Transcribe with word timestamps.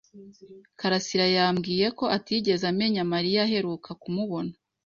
karasira 0.79 1.25
yambwiye 1.37 1.85
ko 1.97 2.05
atigeze 2.17 2.63
amenya 2.71 3.03
Mariya 3.13 3.41
aheruka 3.47 3.89
kumubona. 4.01 4.53